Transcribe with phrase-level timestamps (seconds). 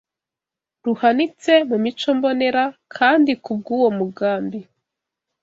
[0.85, 2.63] ruhanitse mu micombonera
[2.95, 4.59] kandi kubw’uwo mugambi